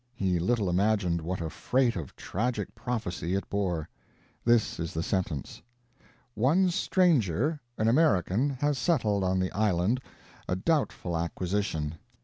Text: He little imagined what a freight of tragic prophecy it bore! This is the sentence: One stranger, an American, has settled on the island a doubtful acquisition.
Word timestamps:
He 0.15 0.39
little 0.39 0.67
imagined 0.67 1.21
what 1.21 1.41
a 1.41 1.49
freight 1.51 1.95
of 1.95 2.15
tragic 2.15 2.73
prophecy 2.73 3.35
it 3.35 3.47
bore! 3.51 3.87
This 4.43 4.79
is 4.79 4.95
the 4.95 5.03
sentence: 5.03 5.61
One 6.33 6.71
stranger, 6.71 7.61
an 7.77 7.87
American, 7.87 8.49
has 8.61 8.79
settled 8.79 9.23
on 9.23 9.39
the 9.39 9.51
island 9.51 10.01
a 10.47 10.55
doubtful 10.55 11.15
acquisition. 11.15 11.99